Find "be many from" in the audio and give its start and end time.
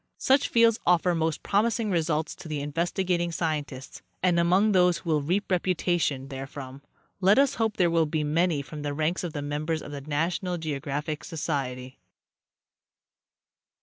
8.07-8.81